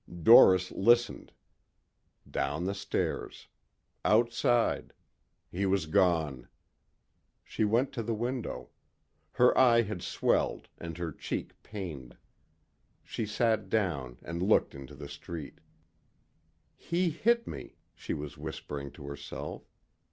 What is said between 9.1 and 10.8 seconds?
Her eye had swelled